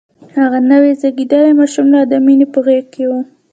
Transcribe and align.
هغه 0.37 0.59
نوی 0.71 0.91
زيږدلی 1.01 1.51
ماشوم 1.59 1.87
لا 1.93 2.01
د 2.11 2.13
مينې 2.25 2.45
په 2.53 2.59
غېږ 2.65 2.85
کې 2.93 3.03
و. 3.09 3.11